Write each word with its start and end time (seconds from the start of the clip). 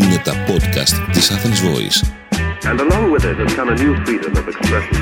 Είναι 0.00 0.20
τα 0.24 0.32
podcast 0.32 1.12
της 1.12 1.30
Athens 1.30 1.60
Voice. 1.68 1.98
And 2.70 2.80
along 2.80 3.04
with 3.14 3.24
it 3.30 3.36
has 3.42 3.52
come 3.58 3.68
a 3.68 3.76
new 3.82 3.94
freedom 4.04 4.32
of 4.40 4.46
expression. 4.52 5.00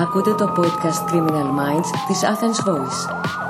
Ακούτε 0.00 0.34
το 0.34 0.52
podcast 0.56 1.12
Criminal 1.12 1.48
Minds 1.60 1.88
της 2.08 2.20
Athens 2.22 2.68
Voice. 2.68 3.00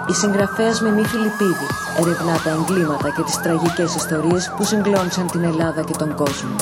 Η 0.08 0.12
συγγραφέας 0.12 0.80
Μενή 0.80 1.04
Φιλιππίδη 1.04 1.66
ερευνά 2.00 2.40
τα 2.44 2.50
εγκλήματα 2.50 3.10
και 3.10 3.22
τις 3.22 3.36
τραγικές 3.36 3.94
ιστορίες 3.94 4.52
που 4.56 4.64
συγκλώνησαν 4.64 5.26
την 5.26 5.44
Ελλάδα 5.44 5.82
και 5.82 5.94
τον 5.98 6.14
κόσμο. 6.14 6.56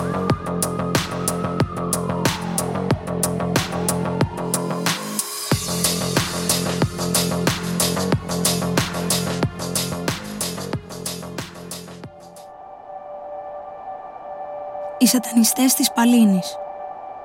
Σατανιστές 15.13 15.75
της 15.75 15.93
Παλίνης 15.93 16.57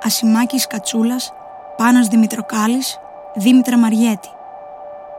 Ασημάκης 0.03 0.67
Κατσούλας 0.67 1.33
Πάνος 1.77 2.07
Δημητροκάλης 2.07 2.99
Δήμητρα 3.35 3.77
Μαριέτη 3.77 4.29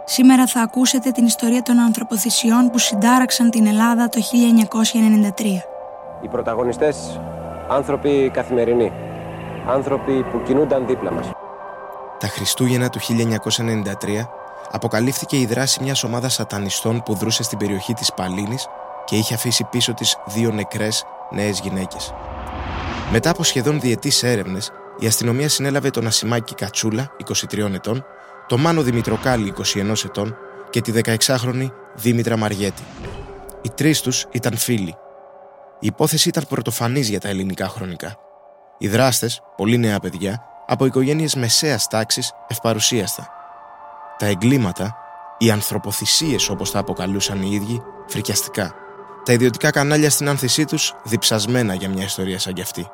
Σήμερα 0.04 0.46
θα 0.46 0.60
ακούσετε 0.60 1.10
την 1.10 1.26
ιστορία 1.26 1.62
των 1.62 1.78
ανθρωποθυσιών 1.78 2.70
που 2.70 2.78
συντάραξαν 2.78 3.50
την 3.50 3.66
Ελλάδα 3.66 4.08
το 4.08 4.20
1993. 4.20 5.44
Οι 6.20 6.28
πρωταγωνιστές 6.28 7.20
άνθρωποι 7.68 8.30
καθημερινοί. 8.32 8.92
Άνθρωποι 9.66 10.22
που 10.22 10.42
κινούνταν 10.42 10.86
δίπλα 10.86 11.12
μας. 11.12 11.30
Τα 12.18 12.26
Χριστούγεννα 12.26 12.88
του 12.88 12.98
1993 13.00 14.28
αποκαλύφθηκε 14.70 15.36
η 15.36 15.46
δράση 15.46 15.82
μιας 15.82 16.04
ομάδας 16.04 16.32
σατανιστών 16.34 17.02
που 17.02 17.14
δρούσε 17.14 17.42
στην 17.42 17.58
περιοχή 17.58 17.94
της 17.94 18.12
Παλίνης 18.12 18.68
και 19.04 19.16
είχε 19.16 19.34
αφήσει 19.34 19.64
πίσω 19.64 19.94
της 19.94 20.16
δύο 20.26 20.50
νεκρές 20.50 21.04
νέες 21.30 21.60
γυναίκες. 21.60 22.14
Μετά 23.10 23.30
από 23.30 23.42
σχεδόν 23.42 23.80
διετής 23.80 24.22
έρευνες, 24.22 24.70
η 24.98 25.06
αστυνομία 25.06 25.48
συνέλαβε 25.48 25.90
τον 25.90 26.06
Ασημάκη 26.06 26.54
Κατσούλα, 26.54 27.10
23 27.50 27.72
ετών, 27.74 28.04
τον 28.46 28.60
Μάνο 28.60 28.82
Δημητροκάλη, 28.82 29.54
21 29.74 30.04
ετών, 30.04 30.36
και 30.70 30.80
τη 30.80 30.92
16χρονη 31.04 31.70
Δήμητρα 31.94 32.36
Μαριέτη. 32.36 32.82
Οι 33.62 33.70
τρεις 33.70 34.00
τους 34.00 34.26
ήταν 34.30 34.56
φίλοι. 34.56 34.94
Η 35.80 35.86
υπόθεση 35.86 36.28
ήταν 36.28 36.44
πρωτοφανής 36.48 37.08
για 37.08 37.20
τα 37.20 37.28
ελληνικά 37.28 37.68
χρονικά. 37.68 38.16
Οι 38.78 38.88
δράστες, 38.88 39.42
πολύ 39.56 39.78
νέα 39.78 39.98
παιδιά, 39.98 40.42
από 40.66 40.84
οικογένειες 40.84 41.34
μεσαίας 41.34 41.86
τάξης, 41.86 42.32
ευπαρουσίαστα. 42.48 43.28
Τα 44.18 44.26
εγκλήματα, 44.26 44.96
οι 45.38 45.50
ανθρωποθυσίες 45.50 46.48
όπως 46.48 46.70
τα 46.70 46.78
αποκαλούσαν 46.78 47.42
οι 47.42 47.50
ίδιοι, 47.52 47.82
φρικιαστικά. 48.06 48.74
Τα 49.28 49.34
ιδιωτικά 49.34 49.70
κανάλια 49.70 50.10
στην 50.10 50.28
άνθησή 50.28 50.64
τους 50.64 50.94
διψασμένα 51.04 51.74
για 51.74 51.88
μια 51.88 52.04
ιστορία 52.04 52.38
σαν 52.38 52.52
κι 52.52 52.60
αυτή. 52.60 52.90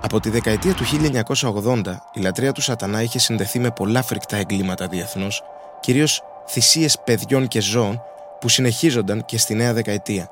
Από 0.00 0.20
τη 0.20 0.30
δεκαετία 0.30 0.74
του 0.74 0.84
1980, 0.84 1.82
η 2.12 2.20
λατρεία 2.20 2.52
του 2.52 2.60
Σατανά 2.60 3.02
είχε 3.02 3.18
συνδεθεί 3.18 3.58
με 3.58 3.70
πολλά 3.70 4.02
φρικτά 4.02 4.36
εγκλήματα 4.36 4.86
διεθνώς, 4.86 5.42
κυρίως 5.80 6.22
θυσίες 6.48 6.98
παιδιών 7.04 7.48
και 7.48 7.60
ζώων 7.60 8.02
που 8.40 8.48
συνεχίζονταν 8.48 9.24
και 9.24 9.38
στη 9.38 9.54
νέα 9.54 9.72
δεκαετία. 9.72 10.30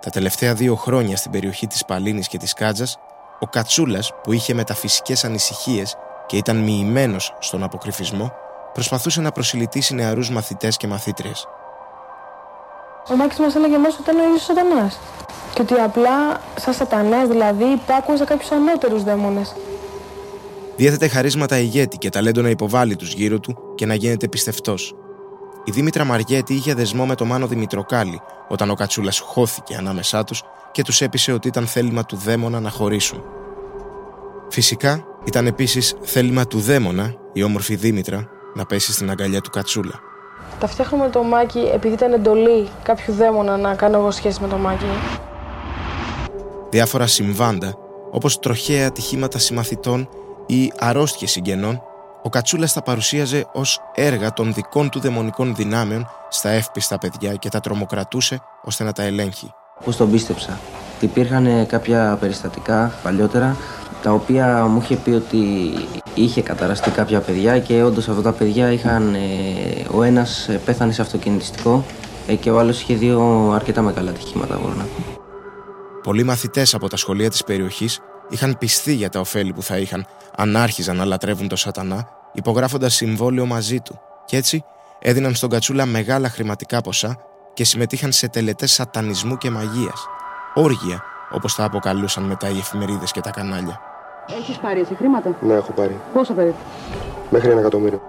Τα 0.00 0.10
τελευταία 0.10 0.54
δύο 0.54 0.74
χρόνια 0.74 1.16
στην 1.16 1.30
περιοχή 1.30 1.66
της 1.66 1.84
Παλίνης 1.84 2.28
και 2.28 2.38
της 2.38 2.52
Κάτζας, 2.52 2.98
ο 3.40 3.46
Κατσούλας, 3.46 4.12
που 4.22 4.32
είχε 4.32 4.54
μεταφυσικέ 4.54 5.14
ανησυχίες 5.22 5.96
και 6.26 6.36
ήταν 6.36 6.56
μοιημένος 6.56 7.34
στον 7.38 7.62
αποκρυφισμό, 7.62 8.32
προσπαθούσε 8.72 9.20
να 9.20 9.32
προσιλητήσει 9.32 9.94
νεαρούς 9.94 10.30
μαθητές 10.30 10.76
και 10.76 10.86
μαθήτριες. 10.86 11.46
Ο 13.10 13.16
Μάκης 13.16 13.38
μας 13.38 13.54
έλεγε 13.54 13.78
μέσα 13.78 13.96
ότι 14.00 14.10
ήταν 14.10 14.20
ο 14.20 14.24
ίδιος 14.24 14.48
ο 14.48 14.54
σατανάς. 14.54 14.98
Και 15.54 15.62
ότι 15.62 15.74
απλά 15.74 16.40
σαν 16.60 16.74
σατανάς 16.74 17.28
δηλαδή 17.28 17.64
υπάκουε 17.64 18.16
σε 18.16 18.24
κάποιους 18.24 18.50
ανώτερους 18.50 19.02
δαίμονες. 19.02 19.54
Διέθετε 20.76 21.08
χαρίσματα 21.08 21.58
ηγέτη 21.58 21.98
και 21.98 22.08
ταλέντο 22.08 22.42
να 22.42 22.48
υποβάλει 22.48 22.96
τους 22.96 23.12
γύρω 23.12 23.40
του 23.40 23.56
και 23.74 23.86
να 23.86 23.94
γίνεται 23.94 24.28
πιστευτός. 24.28 24.94
Η 25.64 25.70
Δήμητρα 25.70 26.04
Μαριέτη 26.04 26.54
είχε 26.54 26.74
δεσμό 26.74 27.06
με 27.06 27.14
το 27.14 27.24
Μάνο 27.24 27.46
Δημητροκάλη 27.46 28.20
όταν 28.48 28.70
ο 28.70 28.74
Κατσούλας 28.74 29.18
χώθηκε 29.18 29.76
ανάμεσά 29.76 30.24
τους 30.24 30.42
και 30.72 30.82
τους 30.82 31.00
έπεισε 31.00 31.32
ότι 31.32 31.48
ήταν 31.48 31.66
θέλημα 31.66 32.04
του 32.04 32.16
δαίμονα 32.16 32.60
να 32.60 32.70
χωρίσουν. 32.70 33.22
Φυσικά, 34.48 35.04
ήταν 35.24 35.46
επίσης 35.46 35.94
θέλημα 36.02 36.46
του 36.46 36.60
δαίμονα 36.60 37.14
η 37.32 37.42
όμορφη 37.42 37.76
Δήμητρα 37.76 38.28
να 38.54 38.64
πέσει 38.64 38.92
στην 38.92 39.10
αγκαλιά 39.10 39.40
του 39.40 39.50
Κατσούλα. 39.50 40.00
Τα 40.58 40.66
φτιάχνουμε 40.66 41.04
με 41.04 41.10
το 41.10 41.22
Μάκη 41.22 41.70
επειδή 41.74 41.94
ήταν 41.94 42.12
εντολή 42.12 42.68
κάποιου 42.82 43.14
δαίμονα 43.14 43.56
να 43.56 43.74
κάνω 43.74 43.98
εγώ 43.98 44.10
σχέση 44.10 44.40
με 44.40 44.48
το 44.48 44.56
Μάκη. 44.56 44.84
Διάφορα 46.70 47.06
συμβάντα, 47.06 47.74
όπως 48.10 48.38
τροχαία 48.38 48.86
ατυχήματα 48.86 49.38
συμμαθητών 49.38 50.08
ή 50.46 50.72
αρρώστιες 50.78 51.30
συγγενών, 51.30 51.82
ο 52.22 52.28
Κατσούλας 52.28 52.72
τα 52.72 52.82
παρουσίαζε 52.82 53.46
ως 53.52 53.80
έργα 53.94 54.32
των 54.32 54.52
δικών 54.52 54.88
του 54.88 55.00
δαιμονικών 55.00 55.54
δυνάμεων 55.54 56.08
στα 56.28 56.54
εύπιστα 56.54 56.98
παιδιά 56.98 57.34
και 57.34 57.48
τα 57.48 57.60
τρομοκρατούσε 57.60 58.40
ώστε 58.64 58.84
να 58.84 58.92
τα 58.92 59.02
ελέγχει. 59.02 59.52
Πώς 59.84 59.96
τον 59.96 60.10
πίστεψα; 60.10 60.58
Υπήρχαν 61.00 61.66
κάποια 61.66 62.16
περιστατικά 62.20 62.92
παλιότερα 63.02 63.56
τα 64.02 64.12
οποία 64.12 64.66
μου 64.66 64.80
είχε 64.82 64.96
πει 64.96 65.10
ότι 65.10 65.38
είχε 66.22 66.42
καταραστεί 66.42 66.90
κάποια 66.90 67.20
παιδιά 67.20 67.58
και 67.58 67.82
όντως 67.82 68.08
αυτά 68.08 68.22
τα 68.22 68.32
παιδιά 68.32 68.72
είχαν, 68.72 69.14
ε, 69.14 69.18
ο 69.90 70.02
ένας 70.02 70.48
πέθανε 70.64 70.92
σε 70.92 71.02
αυτοκινητιστικό 71.02 71.84
ε, 72.26 72.34
και 72.34 72.50
ο 72.50 72.58
άλλος 72.58 72.80
είχε 72.80 72.94
δύο 72.94 73.50
αρκετά 73.54 73.82
μεγάλα 73.82 74.10
ατυχήματα 74.10 74.58
μπορώ 74.58 74.74
να 74.74 74.82
πω. 74.82 75.20
Πολλοί 76.02 76.22
μαθητές 76.22 76.74
από 76.74 76.88
τα 76.88 76.96
σχολεία 76.96 77.30
της 77.30 77.44
περιοχής 77.44 78.00
είχαν 78.28 78.56
πιστεί 78.58 78.94
για 78.94 79.08
τα 79.08 79.20
ωφέλη 79.20 79.52
που 79.52 79.62
θα 79.62 79.78
είχαν 79.78 80.06
αν 80.36 80.56
άρχιζαν 80.56 80.96
να 80.96 81.04
λατρεύουν 81.04 81.48
το 81.48 81.56
Σατανά, 81.56 82.08
υπογράφοντας 82.32 82.94
συμβόλαιο 82.94 83.46
μαζί 83.46 83.80
του, 83.80 84.00
και 84.24 84.36
έτσι 84.36 84.64
έδιναν 84.98 85.34
στον 85.34 85.50
Κατσούλα 85.50 85.86
μεγάλα 85.86 86.28
χρηματικά 86.28 86.80
ποσά 86.80 87.16
και 87.54 87.64
συμμετείχαν 87.64 88.12
σε 88.12 88.28
τελετές 88.28 88.72
σατανισμού 88.72 89.36
και 89.36 89.50
μαγείας. 89.50 90.06
Όργια, 90.54 91.02
όπως 91.30 91.54
τα 91.54 91.64
αποκαλούσαν 91.64 92.24
μετά 92.24 92.48
οι 92.48 92.58
εφημερίδες 92.58 93.12
και 93.12 93.20
τα 93.20 93.30
κανάλια. 93.30 93.80
Έχεις 94.36 94.56
πάρει 94.58 94.80
εσύ 94.80 94.94
χρήματα; 94.94 95.36
Ναι, 95.40 95.54
έχω 95.54 95.72
πάρει. 95.72 96.00
Πόσα 96.12 96.32
περίπου; 96.32 96.56
Μέχρι 97.30 97.50
ένα 97.50 97.60
εκατομμύριο. 97.60 98.02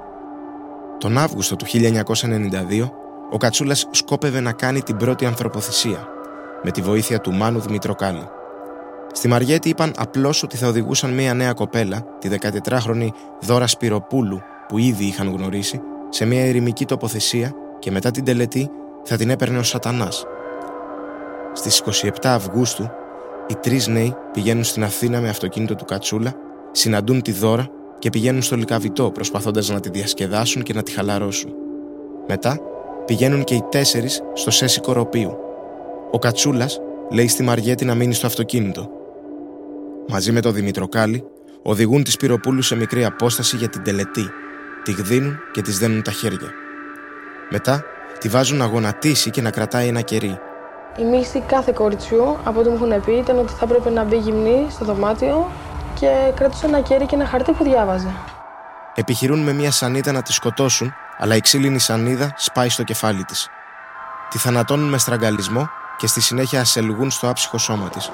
Τον 0.97 1.17
Αύγουστο 1.17 1.55
του 1.55 1.65
1992, 1.65 2.91
ο 3.29 3.37
Κατσούλας 3.37 3.87
σκόπευε 3.91 4.39
να 4.39 4.51
κάνει 4.51 4.81
την 4.81 4.97
πρώτη 4.97 5.25
ανθρωποθυσία 5.25 6.07
με 6.63 6.71
τη 6.71 6.81
βοήθεια 6.81 7.19
του 7.19 7.33
Μάνου 7.33 7.59
Δημητροκάλη. 7.59 8.29
Στη 9.13 9.27
Μαριέτη 9.27 9.69
είπαν 9.69 9.93
απλώς 9.97 10.43
ότι 10.43 10.57
θα 10.57 10.67
οδηγούσαν 10.67 11.13
μια 11.13 11.33
νέα 11.33 11.53
κοπέλα, 11.53 12.05
τη 12.19 12.29
14χρονη 12.41 13.07
Δώρα 13.39 13.67
Σπυροπούλου, 13.67 14.41
που 14.67 14.77
ήδη 14.77 15.05
είχαν 15.05 15.35
γνωρίσει, 15.35 15.81
σε 16.09 16.25
μια 16.25 16.45
ερημική 16.45 16.85
τοποθεσία 16.85 17.53
και 17.79 17.91
μετά 17.91 18.11
την 18.11 18.23
τελετή 18.23 18.69
θα 19.03 19.17
την 19.17 19.29
έπαιρνε 19.29 19.57
ο 19.57 19.63
Σατανάς. 19.63 20.25
Στις 21.53 21.83
27 22.03 22.09
Αυγούστου, 22.23 22.89
οι 23.49 23.55
τρεις 23.55 23.87
νέοι 23.87 24.15
πηγαίνουν 24.31 24.63
στην 24.63 24.83
Αθήνα 24.83 25.21
με 25.21 25.29
αυτοκίνητο 25.29 25.75
του 25.75 25.85
Κατσούλα, 25.85 26.33
συναντούν 26.71 27.21
τη 27.21 27.31
Δώρα 27.31 27.67
και 27.99 28.09
πηγαίνουν 28.09 28.41
στο 28.41 28.55
Λικαβιτό 28.55 29.11
προσπαθώντας 29.11 29.69
να 29.69 29.79
τη 29.79 29.89
διασκεδάσουν 29.89 30.63
και 30.63 30.73
να 30.73 30.83
τη 30.83 30.91
χαλαρώσουν. 30.91 31.53
Μετά 32.27 32.59
πηγαίνουν 33.05 33.43
και 33.43 33.55
οι 33.55 33.63
τέσσερις 33.69 34.21
στο 34.33 34.51
Σέσι 34.51 34.79
Κοροπίου, 34.79 35.37
ο 36.11 36.19
Κατσούλας 36.19 36.81
λέει 37.11 37.27
στη 37.27 37.43
Μαριέτη 37.43 37.85
να 37.85 37.95
μείνει 37.95 38.13
στο 38.13 38.27
αυτοκίνητο. 38.27 38.89
Μαζί 40.07 40.31
με 40.31 40.41
τον 40.41 40.53
Δημητροκάλη 40.53 41.23
οδηγούν 41.61 42.03
τη 42.03 42.11
Σπυροπούλου 42.11 42.61
σε 42.61 42.75
μικρή 42.75 43.05
απόσταση 43.05 43.55
για 43.55 43.69
την 43.69 43.83
τελετή. 43.83 44.29
Τη 44.83 44.91
γδίνουν 44.91 45.39
και 45.51 45.61
της 45.61 45.77
δένουν 45.77 46.01
τα 46.01 46.11
χέρια. 46.11 46.51
Μετά 47.49 47.83
τη 48.19 48.27
βάζουν 48.27 48.57
να 48.57 48.65
γονατίσει 48.65 49.29
και 49.29 49.41
να 49.41 49.49
κρατάει 49.49 49.87
ένα 49.87 50.01
κερί. 50.01 50.39
Η 50.97 51.03
μίστη 51.03 51.39
κάθε 51.39 51.71
κοριτσιού 51.71 52.37
από 52.43 52.59
ό,τι 52.59 52.69
μου 52.69 52.75
έχουν 52.75 53.03
πει 53.05 53.11
ήταν 53.11 53.37
ότι 53.37 53.53
θα 53.53 53.65
έπρεπε 53.65 53.89
να 53.89 54.03
μπει 54.03 54.17
γυμνή 54.17 54.67
στο 54.69 54.85
δωμάτιο 54.85 55.51
και 55.99 56.31
κρατούσε 56.35 56.65
ένα 56.65 56.79
κερί 56.79 57.05
και 57.05 57.15
ένα 57.15 57.25
χαρτί 57.25 57.51
που 57.51 57.63
διάβαζε. 57.63 58.11
Επιχειρούν 58.95 59.39
με 59.39 59.53
μια 59.53 59.71
σανίδα 59.71 60.11
να 60.11 60.21
τη 60.21 60.33
σκοτώσουν, 60.33 60.93
αλλά 61.17 61.35
η 61.35 61.41
ξύλινη 61.41 61.79
σανίδα 61.79 62.33
σπάει 62.35 62.69
στο 62.69 62.83
κεφάλι 62.83 63.23
της. 63.23 63.49
Τη 64.29 64.37
θανατώνουν 64.37 64.89
με 64.89 64.97
στραγγαλισμό 64.97 65.69
και 65.97 66.07
στη 66.07 66.21
συνέχεια 66.21 66.59
ασελγούν 66.61 67.11
στο 67.11 67.29
άψυχο 67.29 67.57
σώμα 67.57 67.89
της. 67.89 68.11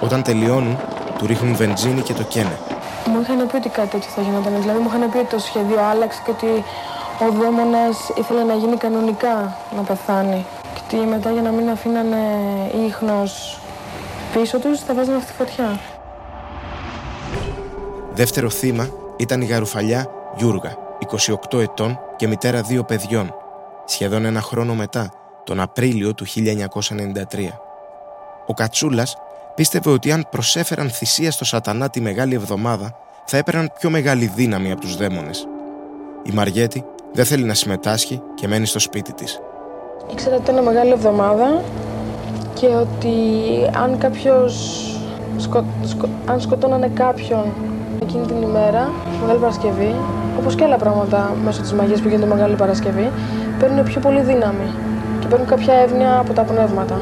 Όταν 0.00 0.22
τελειώνουν, 0.22 0.78
του 1.18 1.26
ρίχνουν 1.26 1.56
βενζίνη 1.56 2.00
και 2.00 2.12
το 2.12 2.22
καίνε. 2.22 2.58
Μου 3.06 3.20
είχαν 3.20 3.46
πει 3.46 3.56
ότι 3.56 3.68
κάτι 3.68 3.88
τέτοιο 3.88 4.10
θα 4.10 4.22
γινόταν. 4.22 4.60
Δηλαδή 4.60 4.78
μου 4.78 4.88
είχαν 4.94 5.10
πει 5.10 5.16
ότι 5.16 5.28
το 5.28 5.38
σχέδιο 5.38 5.80
άλλαξε 5.80 6.20
και 6.24 6.30
ότι 6.30 6.64
ο 7.18 7.30
δαίμονας 7.40 8.08
ήθελε 8.16 8.42
να 8.42 8.54
γίνει 8.54 8.76
κανονικά 8.76 9.56
να 9.76 9.82
πεθάνει. 9.82 10.46
Και 10.92 10.98
ότι 10.98 11.06
μετά 11.06 11.30
για 11.30 11.42
να 11.42 11.50
μην 11.50 11.68
αφήνανε 11.68 12.16
ίχνος 12.86 13.60
πίσω 14.32 14.58
τους 14.58 14.80
θα 14.80 14.94
βάζανε 14.94 15.16
αυτή 15.16 15.30
τη 15.30 15.36
φωτιά. 15.36 15.80
Δεύτερο 18.12 18.50
θύμα 18.50 18.88
ήταν 19.16 19.40
η 19.40 19.44
γαρουφαλιά 19.44 20.06
Γιούργα, 20.36 20.76
28 21.52 21.58
ετών 21.58 21.98
και 22.16 22.26
μητέρα 22.26 22.62
δύο 22.62 22.84
παιδιών, 22.84 23.34
σχεδόν 23.84 24.24
ένα 24.24 24.40
χρόνο 24.40 24.74
μετά, 24.74 25.10
τον 25.44 25.60
Απρίλιο 25.60 26.14
του 26.14 26.26
1993. 26.26 27.58
Ο 28.46 28.54
Κατσούλας 28.54 29.16
πίστευε 29.54 29.90
ότι 29.90 30.12
αν 30.12 30.26
προσέφεραν 30.30 30.90
θυσία 30.90 31.30
στο 31.30 31.44
σατανά 31.44 31.90
τη 31.90 32.00
Μεγάλη 32.00 32.34
Εβδομάδα, 32.34 32.96
θα 33.24 33.36
έπαιρναν 33.36 33.72
πιο 33.78 33.90
μεγάλη 33.90 34.32
δύναμη 34.34 34.72
από 34.72 34.80
τους 34.80 34.96
δαίμονες. 34.96 35.48
Η 36.22 36.30
Μαριέτη 36.30 36.84
δεν 37.12 37.24
θέλει 37.24 37.44
να 37.44 37.54
συμμετάσχει 37.54 38.22
και 38.34 38.48
μένει 38.48 38.66
στο 38.66 38.78
σπίτι 38.78 39.12
της. 39.12 39.40
Ήξερα 40.10 40.36
ότι 40.36 40.50
ήταν 40.50 40.64
Μεγάλη 40.64 40.90
Εβδομάδα 40.90 41.62
και 42.54 42.66
ότι 42.66 43.14
αν 43.82 43.98
κάποιος 43.98 44.54
σκο, 45.36 45.64
σκο, 45.84 46.08
αν 46.26 46.40
σκοτώνανε 46.40 46.88
κάποιον 46.88 47.44
εκείνη 48.02 48.26
την 48.26 48.42
ημέρα, 48.42 48.90
Μεγάλη 49.20 49.38
Παρασκευή, 49.38 49.94
όπως 50.38 50.54
και 50.54 50.64
άλλα 50.64 50.76
πράγματα 50.76 51.36
μέσω 51.44 51.60
της 51.60 51.72
μαγείας 51.72 52.00
που 52.00 52.08
γίνεται 52.08 52.26
Μεγάλη 52.26 52.54
Παρασκευή, 52.54 53.10
παίρνουν 53.58 53.84
πιο 53.84 54.00
πολύ 54.00 54.20
δύναμη 54.20 54.74
και 55.20 55.26
παίρνουν 55.26 55.46
κάποια 55.46 55.74
εύνοια 55.74 56.18
από 56.18 56.32
τα 56.32 56.42
πνεύματα. 56.42 57.00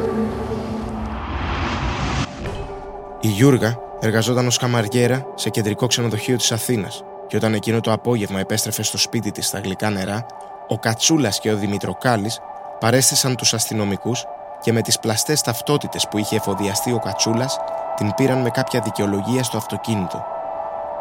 Η 3.20 3.28
Γιούργα 3.28 3.78
εργαζόταν 4.00 4.46
ως 4.46 4.58
καμαριέρα 4.58 5.26
σε 5.34 5.50
κεντρικό 5.50 5.86
ξενοδοχείο 5.86 6.36
της 6.36 6.52
Αθήνας 6.52 7.04
και 7.26 7.36
όταν 7.36 7.54
εκείνο 7.54 7.80
το 7.80 7.92
απόγευμα 7.92 8.40
επέστρεφε 8.40 8.82
στο 8.82 8.98
σπίτι 8.98 9.30
της 9.30 9.46
στα 9.46 9.58
γλυκά 9.58 9.90
νερά, 9.90 10.26
ο 10.68 10.78
Κατσούλας 10.78 11.40
και 11.40 11.52
ο 11.52 11.56
Δημητροκάλης 11.56 12.40
παρέστησαν 12.80 13.36
τους 13.36 13.54
αστυνομικούς 13.54 14.24
και 14.60 14.72
με 14.72 14.82
τις 14.82 14.98
πλαστές 14.98 15.40
ταυτότητες 15.40 16.08
που 16.08 16.18
είχε 16.18 16.36
εφοδιαστεί 16.36 16.92
ο 16.92 16.98
Κατσούλας 16.98 17.58
την 17.96 18.14
πήραν 18.14 18.40
με 18.40 18.50
κάποια 18.50 18.80
δικαιολογία 18.80 19.42
στο 19.42 19.56
αυτοκίνητο. 19.56 20.24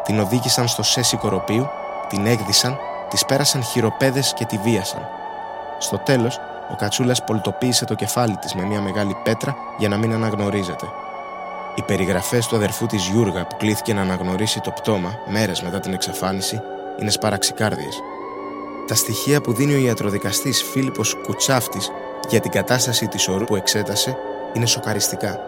Την 0.04 0.20
οδήγησαν 0.20 0.68
στο 0.68 0.82
σέσι 0.82 1.16
κοροπίου, 1.16 1.68
την 2.08 2.26
έγδισαν, 2.26 2.78
της 3.08 3.24
πέρασαν 3.24 3.62
χειροπέδες 3.62 4.32
και 4.32 4.44
τη 4.44 4.58
βίασαν. 4.58 5.08
Στο 5.78 5.98
τέλος, 5.98 6.40
ο 6.72 6.76
Κατσούλας 6.76 7.24
πολτοποίησε 7.24 7.84
το 7.84 7.94
κεφάλι 7.94 8.36
της 8.36 8.54
με 8.54 8.62
μια 8.62 8.80
μεγάλη 8.80 9.16
πέτρα 9.22 9.56
για 9.78 9.88
να 9.88 9.96
μην 9.96 10.12
αναγνωρίζεται. 10.12 10.86
Οι 11.74 11.82
περιγραφές 11.82 12.46
του 12.46 12.56
αδερφού 12.56 12.86
της 12.86 13.06
Γιούργα 13.06 13.46
που 13.46 13.56
κλήθηκε 13.56 13.94
να 13.94 14.00
αναγνωρίσει 14.00 14.60
το 14.60 14.70
πτώμα 14.70 15.18
μέρες 15.26 15.62
μετά 15.62 15.80
την 15.80 15.92
εξαφάνιση 15.92 16.60
είναι 17.00 17.10
σπαραξικάρδιες. 17.10 18.00
Τα 18.90 18.96
στοιχεία 18.96 19.40
που 19.40 19.52
δίνει 19.52 19.74
ο 19.74 19.78
ιατροδικαστής 19.78 20.62
Φίλιππος 20.62 21.14
Κουτσάφτης 21.14 21.90
για 22.28 22.40
την 22.40 22.50
κατάσταση 22.50 23.06
της 23.06 23.28
ορού 23.28 23.44
που 23.44 23.56
εξέτασε 23.56 24.16
είναι 24.54 24.66
σοκαριστικά. 24.66 25.40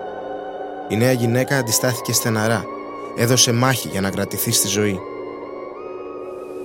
Η 0.89 0.97
νέα 0.97 1.13
γυναίκα 1.13 1.59
αντιστάθηκε 1.59 2.13
στεναρά, 2.13 2.65
έδωσε 3.17 3.53
μάχη 3.53 3.89
για 3.89 4.01
να 4.01 4.11
κρατηθεί 4.11 4.53
στη 4.53 4.69
ζωή. 4.69 5.01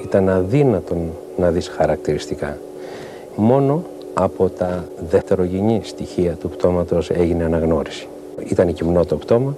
Ήταν 0.04 0.30
αδύνατον 0.30 1.12
να 1.38 1.52
δεις 1.52 1.68
χαρακτηριστικά. 1.68 2.58
Μόνο 3.36 3.84
από 4.14 4.50
τα 4.50 4.88
δευτερογενή 5.10 5.82
στοιχεία 5.84 6.34
του 6.34 6.50
πτώματος 6.50 7.10
έγινε 7.10 7.44
αναγνώριση. 7.44 8.08
Ήταν 8.50 8.74
κοιμνό 8.74 9.06
το 9.06 9.16
πτώμα, 9.16 9.56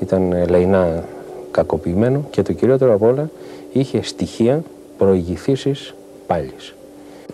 ήταν 0.00 0.48
λαϊνά 0.48 1.04
κακοποιημένο 1.50 2.24
και 2.30 2.42
το 2.42 2.52
κυριότερο 2.52 2.94
απ' 2.94 3.02
όλα 3.02 3.30
είχε 3.72 4.02
στοιχεία 4.02 4.62
προηγηθήσεις 4.98 5.94
πάλης. 6.30 6.74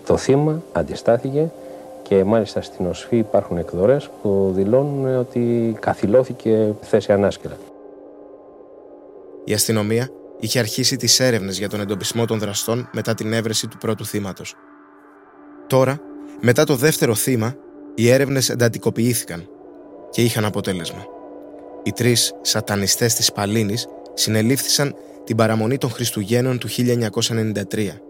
Το 0.06 0.16
θύμα 0.16 0.62
αντιστάθηκε 0.72 1.50
και 2.02 2.24
μάλιστα 2.24 2.60
στην 2.60 2.86
οσφή 2.86 3.16
υπάρχουν 3.16 3.58
εκδορές 3.58 4.10
που 4.22 4.52
δηλώνουν 4.54 5.18
ότι 5.18 5.76
καθυλώθηκε 5.80 6.74
θέση 6.80 7.12
ανάσκελα. 7.12 7.56
Η 9.44 9.52
αστυνομία 9.52 10.08
είχε 10.40 10.58
αρχίσει 10.58 10.96
τις 10.96 11.20
έρευνες 11.20 11.58
για 11.58 11.68
τον 11.68 11.80
εντοπισμό 11.80 12.24
των 12.24 12.38
δραστών 12.38 12.88
μετά 12.92 13.14
την 13.14 13.32
έβρεση 13.32 13.66
του 13.66 13.76
πρώτου 13.76 14.06
θύματος. 14.06 14.54
Τώρα, 15.66 16.00
μετά 16.40 16.64
το 16.64 16.74
δεύτερο 16.74 17.14
θύμα, 17.14 17.54
οι 17.94 18.10
έρευνες 18.10 18.48
εντατικοποιήθηκαν 18.48 19.48
και 20.10 20.22
είχαν 20.22 20.44
αποτέλεσμα. 20.44 21.04
Οι 21.82 21.92
τρεις 21.92 22.34
σατανιστές 22.40 23.14
της 23.14 23.32
Παλίνης 23.32 23.86
συνελήφθησαν 24.14 24.94
την 25.24 25.36
παραμονή 25.36 25.78
των 25.78 25.90
Χριστουγέννων 25.90 26.58
του 26.58 26.68
1993. 26.68 28.00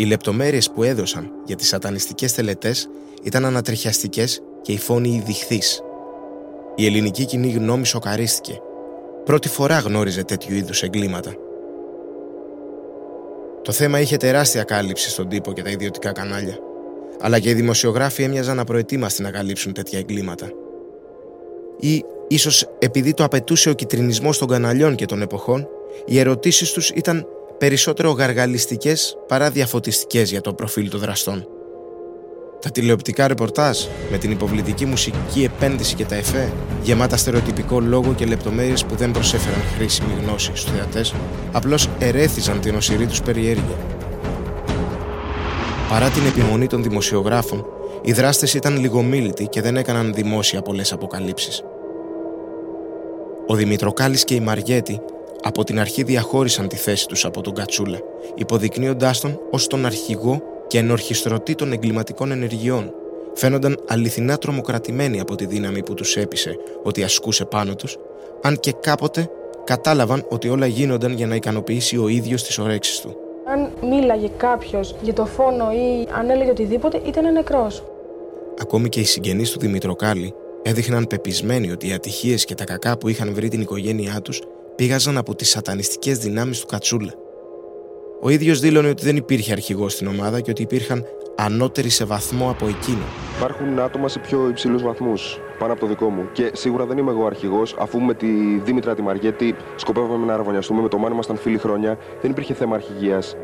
Οι 0.00 0.04
λεπτομέρειες 0.04 0.70
που 0.70 0.82
έδωσαν 0.82 1.30
για 1.44 1.56
τις 1.56 1.68
σατανιστικές 1.68 2.34
τελετές 2.34 2.88
ήταν 3.22 3.44
ανατριχιαστικές 3.44 4.42
και 4.62 4.72
η 4.72 4.78
φόνη 4.78 5.08
ειδιχθής. 5.08 5.80
Η 6.74 6.86
ελληνική 6.86 7.24
κοινή 7.24 7.48
γνώμη 7.50 7.86
σοκαρίστηκε. 7.86 8.60
Πρώτη 9.24 9.48
φορά 9.48 9.78
γνώριζε 9.78 10.24
τέτοιου 10.24 10.54
είδους 10.54 10.82
εγκλήματα. 10.82 11.34
Το 13.62 13.72
θέμα 13.72 14.00
είχε 14.00 14.16
τεράστια 14.16 14.62
κάλυψη 14.62 15.10
στον 15.10 15.28
τύπο 15.28 15.52
και 15.52 15.62
τα 15.62 15.70
ιδιωτικά 15.70 16.12
κανάλια. 16.12 16.58
Αλλά 17.20 17.38
και 17.38 17.48
οι 17.48 17.54
δημοσιογράφοι 17.54 18.22
έμοιαζαν 18.22 18.58
απροετοίμαστοι 18.58 19.22
να 19.22 19.30
καλύψουν 19.30 19.72
τέτοια 19.72 19.98
εγκλήματα. 19.98 20.50
Ή 21.80 22.04
ίσως 22.28 22.68
επειδή 22.78 23.14
το 23.14 23.24
απαιτούσε 23.24 23.70
ο 23.70 23.72
κυτρινισμός 23.72 24.38
των 24.38 24.48
καναλιών 24.48 24.94
και 24.94 25.06
των 25.06 25.22
εποχών, 25.22 25.68
οι 26.06 26.18
ερωτήσεις 26.18 26.72
τους 26.72 26.90
ήταν 26.90 27.26
περισσότερο 27.58 28.10
γαργαλιστικές 28.10 29.16
παρά 29.28 29.50
διαφωτιστικές 29.50 30.30
για 30.30 30.40
το 30.40 30.52
προφίλ 30.52 30.90
των 30.90 31.00
δραστών. 31.00 31.46
Τα 32.60 32.70
τηλεοπτικά 32.70 33.28
ρεπορτάζ 33.28 33.78
με 34.10 34.18
την 34.18 34.30
υποβλητική 34.30 34.84
μουσική 34.84 35.44
επένδυση 35.44 35.94
και 35.94 36.04
τα 36.04 36.14
εφέ, 36.14 36.52
γεμάτα 36.82 37.16
στερεοτυπικό 37.16 37.80
λόγο 37.80 38.14
και 38.14 38.24
λεπτομέρειες 38.24 38.84
που 38.84 38.94
δεν 38.94 39.10
προσέφεραν 39.10 39.60
χρήσιμη 39.76 40.12
γνώση 40.22 40.50
στους 40.54 40.72
θεατές, 40.72 41.14
απλώς 41.52 41.88
ερέθιζαν 41.98 42.60
την 42.60 42.74
οσυρή 42.74 43.06
τους 43.06 43.22
περιέργεια. 43.22 43.76
Παρά 45.88 46.08
την 46.08 46.26
επιμονή 46.26 46.66
των 46.66 46.82
δημοσιογράφων, 46.82 47.66
οι 48.02 48.12
δράστες 48.12 48.54
ήταν 48.54 48.76
λιγομίλητοι 48.80 49.46
και 49.46 49.62
δεν 49.62 49.76
έκαναν 49.76 50.14
δημόσια 50.14 50.62
πολλές 50.62 50.92
αποκαλύψεις. 50.92 51.62
Ο 53.46 53.54
Δημητροκάλης 53.54 54.24
και 54.24 54.34
η 54.34 54.40
Μαριέτη 54.40 55.00
από 55.48 55.64
την 55.64 55.80
αρχή 55.80 56.02
διαχώρισαν 56.02 56.68
τη 56.68 56.76
θέση 56.76 57.06
τους 57.06 57.24
από 57.24 57.40
τον 57.40 57.54
Κατσούλα, 57.54 57.98
υποδεικνύοντάς 58.34 59.20
τον 59.20 59.40
ως 59.50 59.66
τον 59.66 59.86
αρχηγό 59.86 60.42
και 60.66 60.78
ενορχιστρωτή 60.78 61.54
των 61.54 61.72
εγκληματικών 61.72 62.30
ενεργειών. 62.30 62.92
Φαίνονταν 63.34 63.78
αληθινά 63.88 64.36
τρομοκρατημένοι 64.36 65.20
από 65.20 65.34
τη 65.34 65.46
δύναμη 65.46 65.82
που 65.82 65.94
τους 65.94 66.16
έπεισε 66.16 66.56
ότι 66.82 67.02
ασκούσε 67.02 67.44
πάνω 67.44 67.74
τους, 67.74 67.96
αν 68.42 68.60
και 68.60 68.72
κάποτε 68.80 69.30
κατάλαβαν 69.64 70.26
ότι 70.28 70.48
όλα 70.48 70.66
γίνονταν 70.66 71.12
για 71.12 71.26
να 71.26 71.34
ικανοποιήσει 71.34 71.96
ο 71.96 72.08
ίδιος 72.08 72.42
τις 72.42 72.58
ωρέξεις 72.58 73.00
του. 73.00 73.16
Αν 73.52 73.88
μίλαγε 73.88 74.28
κάποιος 74.36 74.94
για 75.02 75.12
το 75.12 75.26
φόνο 75.26 75.72
ή 75.72 76.08
αν 76.18 76.30
έλεγε 76.30 76.50
οτιδήποτε, 76.50 77.00
ήταν 77.06 77.32
νεκρός. 77.32 77.82
Ακόμη 78.60 78.88
και 78.88 79.00
οι 79.00 79.04
συγγενείς 79.04 79.50
του 79.50 79.58
Δημητροκάλη 79.58 80.34
έδειχναν 80.62 81.06
πεπισμένοι 81.06 81.70
ότι 81.70 81.88
οι 81.88 81.92
ατυχίες 81.92 82.44
και 82.44 82.54
τα 82.54 82.64
κακά 82.64 82.98
που 82.98 83.08
είχαν 83.08 83.34
βρει 83.34 83.48
την 83.48 83.60
οικογένειά 83.60 84.20
τους 84.22 84.40
πήγαζαν 84.78 85.16
από 85.16 85.34
τις 85.34 85.48
σατανιστικές 85.48 86.18
δυνάμεις 86.18 86.60
του 86.60 86.66
Κατσούλα. 86.66 87.12
Ο 88.20 88.28
ίδιος 88.28 88.60
δήλωνε 88.60 88.88
ότι 88.88 89.04
δεν 89.04 89.16
υπήρχε 89.16 89.52
αρχηγός 89.52 89.92
στην 89.92 90.06
ομάδα 90.06 90.40
και 90.40 90.50
ότι 90.50 90.62
υπήρχαν 90.62 91.04
ανώτεροι 91.36 91.88
σε 91.88 92.04
βαθμό 92.04 92.50
από 92.50 92.66
εκείνο. 92.66 93.02
Υπάρχουν 93.36 93.78
άτομα 93.78 94.08
σε 94.08 94.18
πιο 94.18 94.48
υψηλούς 94.48 94.82
βαθμούς 94.82 95.40
πάνω 95.58 95.72
από 95.72 95.80
το 95.80 95.86
δικό 95.86 96.08
μου. 96.08 96.28
Και 96.32 96.50
σίγουρα 96.54 96.86
δεν 96.86 96.98
είμαι 96.98 97.10
εγώ 97.10 97.26
αρχηγός, 97.26 97.76
αφού 97.78 98.00
με 98.00 98.14
τη 98.14 98.26
Δήμητρα 98.64 98.94
τη 98.94 99.02
Μαργέτη 99.02 99.54
σκοπεύαμε 99.76 100.26
να 100.26 100.34
αραβωνιαστούμε. 100.34 100.82
Με 100.82 100.88
το 100.88 100.98
Μάνο 100.98 101.14
ήμασταν 101.14 101.36
φίλοι 101.36 101.58
χρόνια. 101.58 101.98
Δεν 102.20 102.30
υπήρχε 102.30 102.54
θέμα 102.54 102.74
αρχηγίας. 102.74 103.36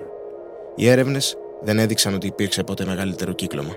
Οι 0.75 0.89
έρευνες 0.89 1.37
δεν 1.63 1.79
έδειξαν 1.79 2.15
ότι 2.15 2.27
υπήρξε 2.27 2.63
ποτέ 2.63 2.85
μεγαλύτερο 2.85 3.33
κύκλωμα. 3.33 3.77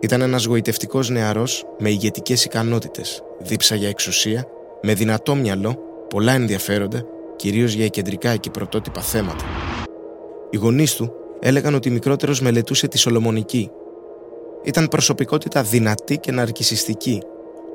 Ήταν 0.00 0.20
ένας 0.20 0.44
γοητευτικός 0.44 1.10
νεαρός 1.10 1.64
με 1.78 1.88
ηγετικές 1.88 2.44
ικανότητες, 2.44 3.22
δίψα 3.38 3.74
για 3.74 3.88
εξουσία, 3.88 4.48
με 4.86 4.94
δυνατό 4.94 5.34
μυαλό, 5.34 5.83
πολλά 6.14 6.32
ενδιαφέροντα 6.32 7.02
κυρίως 7.36 7.72
για 7.72 7.88
κεντρικά 7.88 8.36
και 8.36 8.50
πρωτότυπα 8.50 9.00
θέματα. 9.00 9.44
Οι 10.50 10.56
γονείς 10.56 10.94
του 10.94 11.12
έλεγαν 11.40 11.74
ότι 11.74 11.90
μικρότερος 11.90 12.40
μελετούσε 12.40 12.88
τη 12.88 12.98
Σολομονική. 12.98 13.70
Ήταν 14.62 14.88
προσωπικότητα 14.88 15.62
δυνατή 15.62 16.18
και 16.18 16.32
ναρκισιστική. 16.32 17.22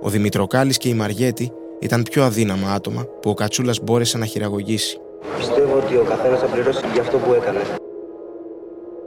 Ο 0.01 0.09
Δημητροκάλης 0.09 0.77
και 0.77 0.89
η 0.89 0.93
Μαριέτη 0.93 1.51
ήταν 1.79 2.03
πιο 2.03 2.23
αδύναμα 2.23 2.71
άτομα 2.71 3.05
που 3.21 3.29
ο 3.29 3.33
Κατσούλας 3.33 3.79
μπόρεσε 3.83 4.17
να 4.17 4.25
χειραγωγήσει. 4.25 4.97
Πιστεύω 5.37 5.75
ότι 5.75 5.95
ο 5.95 6.03
καθένας 6.03 6.39
θα 6.39 6.45
πληρώσει 6.45 6.81
για 6.93 7.01
αυτό 7.01 7.17
που 7.17 7.33
έκανε. 7.33 7.59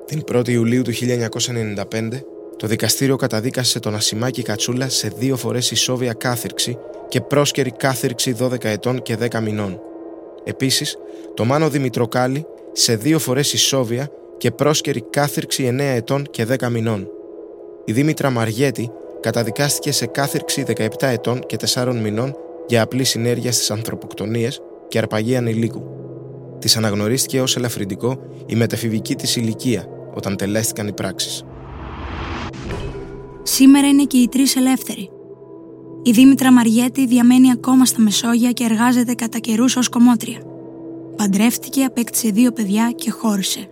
Την 0.04 0.22
1η 0.32 0.48
Ιουλίου 0.48 0.82
του 0.82 0.92
1995, 0.92 2.24
το 2.56 2.66
δικαστήριο 2.66 3.16
καταδίκασε 3.16 3.80
τον 3.80 3.94
Ασημάκη 3.94 4.42
Κατσούλα 4.42 4.88
σε 4.88 5.08
δύο 5.08 5.36
φορές 5.36 5.70
ισόβια 5.70 6.12
κάθυρξη 6.12 6.78
και 7.08 7.20
πρόσκαιρη 7.20 7.70
κάθυρξη 7.70 8.36
12 8.40 8.64
ετών 8.64 9.02
και 9.02 9.16
10 9.30 9.40
μηνών. 9.40 9.80
Επίσης, 10.44 10.96
το 11.34 11.44
Μάνο 11.44 11.68
Δημητροκάλη 11.68 12.46
σε 12.72 12.96
δύο 12.96 13.18
φορές 13.18 13.52
ισόβια 13.52 14.10
και 14.38 14.50
πρόσκαιρη 14.50 15.04
κάθυρξη 15.10 15.68
9 15.72 15.80
ετών 15.80 16.26
και 16.30 16.46
10 16.58 16.68
μηνών. 16.68 17.08
Η 17.84 17.92
Δήμητρα 17.92 18.30
Μαριέτη 18.30 18.90
καταδικάστηκε 19.20 19.92
σε 19.92 20.06
κάθυρξη 20.06 20.64
17 20.76 20.86
ετών 21.00 21.40
και 21.46 21.56
4 21.74 21.94
μηνών 22.02 22.36
για 22.66 22.82
απλή 22.82 23.04
συνέργεια 23.04 23.52
στις 23.52 23.70
ανθρωποκτονίες 23.70 24.62
και 24.88 24.98
αρπαγή 24.98 25.36
ανηλίκου. 25.36 25.82
της 26.58 26.76
αναγνωρίστηκε 26.76 27.40
ως 27.40 27.56
ελαφρυντικό 27.56 28.18
η 28.46 28.54
μεταφηβική 28.54 29.14
της 29.14 29.36
ηλικία 29.36 29.86
όταν 30.14 30.36
τελέστηκαν 30.36 30.86
οι 30.86 30.92
πράξεις. 30.92 31.44
Σήμερα 33.42 33.88
είναι 33.88 34.04
και 34.04 34.18
οι 34.18 34.28
τρεις 34.28 34.56
ελεύθεροι. 34.56 35.10
Η 36.02 36.10
Δήμητρα 36.10 36.52
Μαριέτη 36.52 37.06
διαμένει 37.06 37.50
ακόμα 37.50 37.84
στα 37.84 38.00
Μεσόγεια 38.00 38.50
και 38.50 38.64
εργάζεται 38.64 39.14
κατά 39.14 39.38
καιρούς 39.38 39.76
ως 39.76 39.88
κομμότρια. 39.88 40.38
Παντρεύτηκε, 41.16 41.84
απέκτησε 41.84 42.28
δύο 42.28 42.52
παιδιά 42.52 42.90
και 42.94 43.10
χώρισε. 43.10 43.70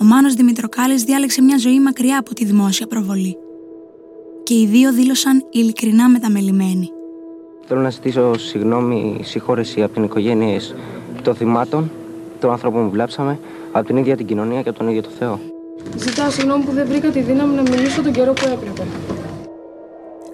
Ο 0.00 0.04
Μάνος 0.04 0.34
Δημητροκάλης 0.34 1.02
διάλεξε 1.02 1.42
μια 1.42 1.58
ζωή 1.58 1.80
μακριά 1.80 2.18
από 2.18 2.34
τη 2.34 2.44
δημόσια 2.44 2.86
προβολή. 2.86 3.36
Και 4.42 4.54
οι 4.54 4.66
δύο 4.66 4.92
δήλωσαν 4.92 5.46
ειλικρινά 5.50 6.08
μεταμελημένοι. 6.08 6.90
Θέλω 7.66 7.80
να 7.80 7.90
ζητήσω 7.90 8.38
συγγνώμη, 8.38 9.20
συγχώρεση 9.22 9.82
από 9.82 9.94
την 9.94 10.04
οικογένεια 10.04 10.60
των 11.22 11.34
θυμάτων, 11.34 11.90
των 12.40 12.50
ανθρώπων 12.50 12.84
που 12.84 12.90
βλάψαμε, 12.90 13.38
από 13.72 13.86
την 13.86 13.96
ίδια 13.96 14.16
την 14.16 14.26
κοινωνία 14.26 14.62
και 14.62 14.68
από 14.68 14.78
τον 14.78 14.88
ίδιο 14.88 15.02
το 15.02 15.10
Θεό. 15.18 15.40
Ζητάω 15.96 16.30
συγγνώμη 16.30 16.64
που 16.64 16.72
δεν 16.72 16.86
βρήκα 16.86 17.08
τη 17.08 17.20
δύναμη 17.20 17.54
να 17.54 17.62
μιλήσω 17.62 18.02
τον 18.02 18.12
καιρό 18.12 18.32
που 18.32 18.46
έπρεπε. 18.52 18.82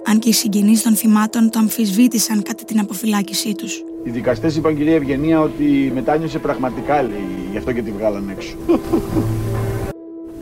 Αν 0.05 0.19
και 0.19 0.29
οι 0.29 0.33
συγγενείς 0.33 0.83
των 0.83 0.95
θυμάτων 0.95 1.51
το 1.51 1.59
αμφισβήτησαν 1.59 2.43
κατά 2.43 2.65
την 2.65 2.81
αποφυλάκησή 2.81 3.55
τους. 3.55 3.85
Οι 4.05 4.11
δικαστές 4.11 4.57
είπαν, 4.57 4.77
κυρία 4.77 4.95
Ευγενία, 4.95 5.41
ότι 5.41 5.91
μετάνιωσε 5.95 6.39
πραγματικά, 6.39 7.03
λέει, 7.03 7.49
γι' 7.51 7.57
αυτό 7.57 7.73
και 7.73 7.83
τη 7.83 7.91
βγάλαν 7.91 8.29
έξω. 8.29 8.57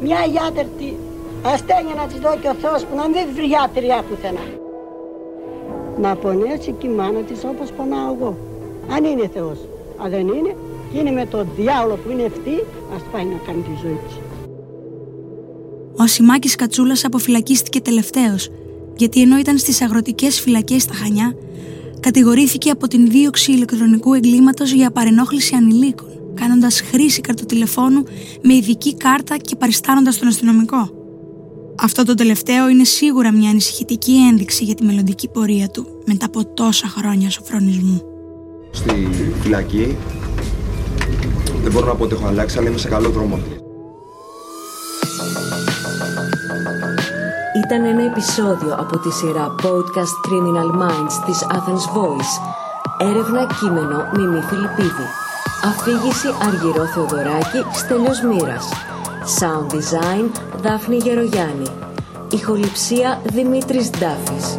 Μια 0.04 0.24
γιάτερτη 0.30 0.96
ασθένεια 1.42 1.94
να 1.96 2.06
της 2.06 2.18
δω 2.18 2.36
και 2.40 2.48
ο 2.48 2.54
Θεός 2.54 2.84
που 2.84 2.96
να 2.96 3.08
μην 3.08 3.26
βρει 3.34 3.44
γιατριά 3.44 4.02
πουθενά. 4.08 4.46
Να 6.00 6.16
πονέσει 6.16 6.74
και 6.78 6.86
η 6.86 6.90
μάνα 6.90 7.20
της 7.20 7.44
όπως 7.44 7.72
πονάω 7.76 8.14
εγώ. 8.14 8.36
Αν 8.94 9.04
είναι 9.04 9.30
Θεός. 9.34 9.58
Αν 10.02 10.10
δεν 10.10 10.28
είναι, 10.28 10.56
και 10.92 10.98
είναι 10.98 11.10
με 11.10 11.26
τον 11.26 11.48
διάολο 11.56 11.94
που 11.94 12.10
είναι 12.10 12.24
αυτή, 12.24 12.54
ας 12.94 13.02
πάει 13.12 13.24
να 13.24 13.38
κάνει 13.46 13.62
τη 13.68 13.74
ζωή 13.82 13.98
της. 14.06 14.14
Ο 16.00 16.02
Ασημάκης 16.02 16.54
Κατσούλας 16.54 17.04
αποφυλακίστηκε 17.04 17.80
τελευταίος, 17.80 18.48
γιατί 18.96 19.20
ενώ 19.20 19.38
ήταν 19.38 19.58
στις 19.58 19.82
αγροτικές 19.82 20.40
φυλακές 20.40 20.82
στα 20.82 20.94
Χανιά, 20.94 21.34
κατηγορήθηκε 22.00 22.70
από 22.70 22.88
την 22.88 23.10
δίωξη 23.10 23.52
ηλεκτρονικού 23.52 24.14
εγκλήματος 24.14 24.72
για 24.72 24.90
παρενόχληση 24.90 25.54
ανηλίκων, 25.54 26.08
κάνοντας 26.34 26.80
χρήση 26.80 27.20
καρτοτηλεφώνου 27.20 28.02
με 28.42 28.54
ειδική 28.54 28.96
κάρτα 28.96 29.36
και 29.36 29.56
παριστάνοντας 29.56 30.18
τον 30.18 30.28
αστυνομικό. 30.28 30.90
Αυτό 31.80 32.04
το 32.04 32.14
τελευταίο 32.14 32.68
είναι 32.68 32.84
σίγουρα 32.84 33.32
μια 33.32 33.50
ανησυχητική 33.50 34.12
ένδειξη 34.30 34.64
για 34.64 34.74
τη 34.74 34.84
μελλοντική 34.84 35.28
πορεία 35.28 35.68
του 35.68 35.86
μετά 36.06 36.26
από 36.26 36.46
τόσα 36.46 36.86
χρόνια 36.86 37.30
σοφρονισμού. 37.30 38.02
Στη 38.70 39.08
φυλακή 39.42 39.96
δεν 41.62 41.72
μπορώ 41.72 41.86
να 41.86 41.94
πω 41.94 42.04
ότι 42.04 42.14
έχω 42.14 42.26
αλλάξει, 42.26 42.58
αλλά 42.58 42.68
είμαι 42.68 42.78
σε 42.78 42.88
καλό 42.88 43.10
δρόμο. 43.10 43.38
Ήταν 47.70 47.84
ένα 47.84 48.04
επεισόδιο 48.04 48.74
από 48.74 48.98
τη 48.98 49.10
σειρά 49.12 49.54
Podcast 49.62 50.14
Criminal 50.26 50.80
Minds 50.82 51.24
της 51.26 51.46
Athens 51.50 51.96
Voice. 51.96 52.32
Έρευνα 53.08 53.46
κείμενο 53.60 54.08
Μιμή 54.16 54.42
Φιλιππίδη. 54.42 55.06
Αφήγηση 55.64 56.28
Αργυρό 56.46 56.86
Θεοδωράκη 56.86 57.64
Στέλιος 57.72 58.20
Μοίρας. 58.22 58.68
Sound 59.38 59.74
Design 59.74 60.30
Δάφνη 60.62 60.96
Γερογιάννη. 60.96 61.66
Ηχοληψία 62.30 63.20
Δημήτρης 63.32 63.90
Ντάφης. 63.90 64.54